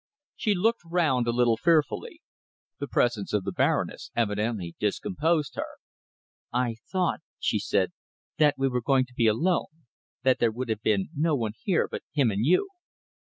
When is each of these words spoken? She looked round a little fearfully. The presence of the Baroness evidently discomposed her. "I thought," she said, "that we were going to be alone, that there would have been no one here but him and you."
She 0.35 0.55
looked 0.55 0.81
round 0.83 1.27
a 1.27 1.31
little 1.31 1.57
fearfully. 1.57 2.23
The 2.79 2.87
presence 2.87 3.33
of 3.33 3.43
the 3.43 3.51
Baroness 3.51 4.09
evidently 4.15 4.75
discomposed 4.79 5.53
her. 5.57 5.75
"I 6.51 6.77
thought," 6.91 7.19
she 7.37 7.59
said, 7.59 7.91
"that 8.39 8.55
we 8.57 8.67
were 8.67 8.81
going 8.81 9.05
to 9.05 9.13
be 9.13 9.27
alone, 9.27 9.85
that 10.23 10.39
there 10.39 10.49
would 10.51 10.69
have 10.69 10.81
been 10.81 11.09
no 11.15 11.35
one 11.35 11.53
here 11.55 11.87
but 11.87 12.01
him 12.13 12.31
and 12.31 12.43
you." 12.43 12.69